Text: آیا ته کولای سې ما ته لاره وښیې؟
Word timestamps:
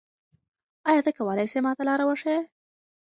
آیا 0.89 1.01
ته 1.05 1.11
کولای 1.17 1.47
سې 1.51 1.59
ما 1.65 1.71
ته 1.77 1.83
لاره 1.89 2.05
وښیې؟ 2.07 2.37